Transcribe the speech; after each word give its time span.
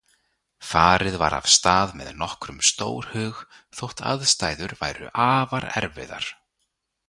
Farið 0.69 1.17
var 1.23 1.35
af 1.39 1.49
stað 1.55 1.93
með 1.99 2.09
nokkrum 2.21 2.57
stórhug 2.69 3.43
þótt 3.81 4.03
aðstæður 4.15 4.77
væru 4.83 5.15
afar 5.29 5.71
erfiðar. 5.83 6.35